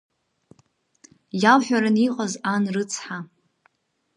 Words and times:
Иалҳәаран 1.41 1.97
иҟаз 2.07 2.33
ан 2.53 2.63
рыцҳа?! 2.73 3.19